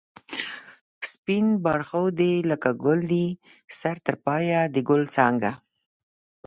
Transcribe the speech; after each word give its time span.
سپین 1.11 1.45
باړخو 1.63 2.03
دی 2.19 2.33
لکه 2.49 2.69
گل 2.85 2.99
دی 3.13 3.25
سر 3.79 3.95
تر 4.05 4.15
پایه 4.25 4.59
د 4.73 4.75
گل 4.89 5.01
څانگه 5.15 5.53